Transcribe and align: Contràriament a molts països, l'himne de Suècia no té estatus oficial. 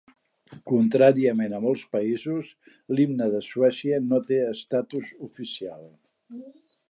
Contràriament 0.69 1.53
a 1.57 1.59
molts 1.65 1.83
països, 1.95 2.49
l'himne 2.99 3.29
de 3.35 3.41
Suècia 3.49 4.01
no 4.07 4.21
té 4.31 4.41
estatus 4.49 5.15
oficial. 5.31 5.85